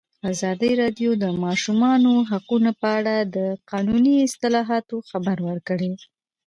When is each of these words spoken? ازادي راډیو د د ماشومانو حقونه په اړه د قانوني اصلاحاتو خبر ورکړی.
ازادي 0.31 0.71
راډیو 0.81 1.11
د 1.17 1.19
د 1.23 1.25
ماشومانو 1.45 2.13
حقونه 2.31 2.71
په 2.81 2.87
اړه 2.99 3.15
د 3.35 3.37
قانوني 3.71 4.15
اصلاحاتو 4.27 4.95
خبر 5.09 5.37
ورکړی. 5.49 5.91